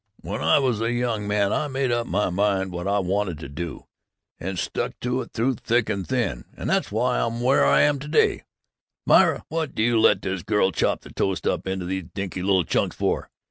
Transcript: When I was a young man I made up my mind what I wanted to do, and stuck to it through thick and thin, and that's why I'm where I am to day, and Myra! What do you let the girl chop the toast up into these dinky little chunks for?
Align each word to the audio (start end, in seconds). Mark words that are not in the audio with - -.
When 0.21 0.41
I 0.41 0.57
was 0.57 0.81
a 0.81 0.91
young 0.91 1.27
man 1.27 1.53
I 1.53 1.67
made 1.67 1.91
up 1.91 2.07
my 2.07 2.31
mind 2.31 2.71
what 2.71 2.87
I 2.87 2.97
wanted 2.97 3.37
to 3.37 3.47
do, 3.47 3.85
and 4.39 4.57
stuck 4.57 4.99
to 5.01 5.21
it 5.21 5.31
through 5.31 5.57
thick 5.63 5.91
and 5.91 6.07
thin, 6.07 6.45
and 6.57 6.67
that's 6.67 6.91
why 6.91 7.19
I'm 7.19 7.39
where 7.39 7.63
I 7.67 7.81
am 7.81 7.99
to 7.99 8.07
day, 8.07 8.31
and 8.33 8.41
Myra! 9.05 9.43
What 9.49 9.75
do 9.75 9.83
you 9.83 9.99
let 10.01 10.23
the 10.23 10.41
girl 10.43 10.71
chop 10.71 11.01
the 11.01 11.13
toast 11.13 11.45
up 11.45 11.67
into 11.67 11.85
these 11.85 12.05
dinky 12.15 12.41
little 12.41 12.63
chunks 12.65 12.95
for? 12.95 13.29